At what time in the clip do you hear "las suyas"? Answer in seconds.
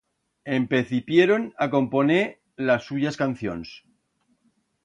2.67-3.17